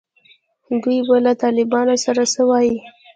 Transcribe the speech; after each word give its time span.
دوی 0.83 0.99
به 1.07 1.15
له 1.25 1.33
طالبانو 1.43 1.95
سره 2.05 2.23
څه 2.33 2.41
وایي. 2.49 2.77